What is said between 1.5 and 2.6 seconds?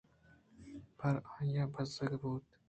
ءَ بزّگے بُوت